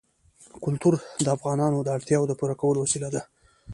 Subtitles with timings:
[0.63, 0.93] کلتور
[1.25, 3.21] د افغانانو د اړتیاوو د پوره کولو وسیله ده.